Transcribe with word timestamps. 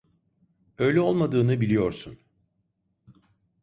Öyle 0.77 1.01
olmadığını 1.01 1.53
biliyorsun. 1.61 2.17